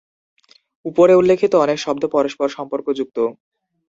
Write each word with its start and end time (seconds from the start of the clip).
উপরে 0.85 1.13
উল্লেখিত 1.15 1.53
অনেক 1.55 1.77
শব্দ 1.79 2.03
পরস্পর 2.15 2.47
সম্পর্কযুক্ত। 2.49 3.17